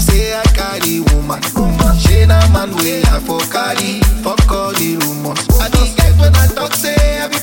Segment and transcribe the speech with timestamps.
[0.00, 1.42] Say I carry woman.
[2.00, 4.00] She man way I for carry.
[4.24, 5.38] Fuck all the rumors.
[5.60, 7.39] I just get when I talk say I be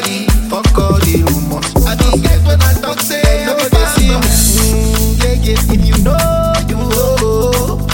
[0.00, 1.86] body, fuck all the rumors.
[1.86, 4.12] I don't care when I talk, say I will pass you.
[4.12, 6.16] Mm, yeah, yeah, if you know
[6.68, 7.86] you, oh,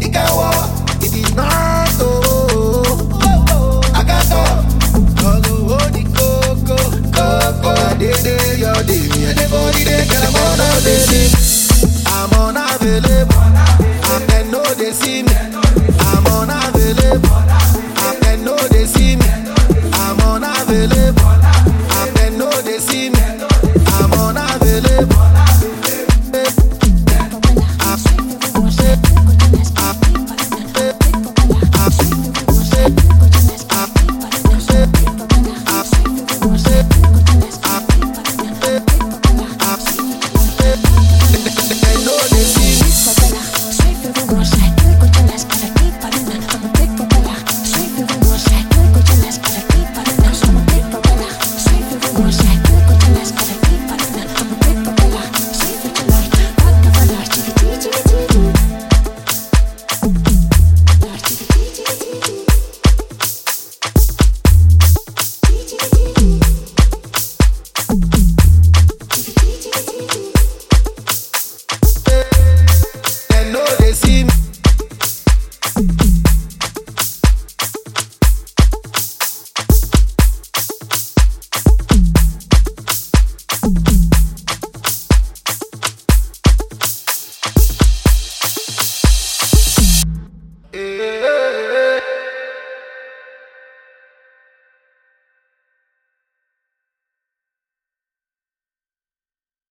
[0.00, 0.70] it can work.
[1.02, 1.88] It's not, I'm.
[12.10, 13.34] I'm unavailable.
[14.30, 15.32] I know they see me.
[16.00, 17.28] I'm unavailable.
[17.30, 19.26] I know they see me.
[19.92, 21.07] I'm unavailable.